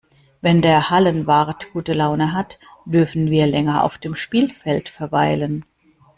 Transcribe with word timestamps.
Wenn 0.41 0.63
der 0.63 0.89
Hallenwart 0.89 1.71
gute 1.73 1.93
Laune 1.93 2.33
hat, 2.33 2.57
dürfen 2.85 3.29
wir 3.29 3.45
länger 3.45 3.83
auf 3.83 3.99
dem 3.99 4.15
Spielfeld 4.15 4.89
verweilen. 4.89 5.63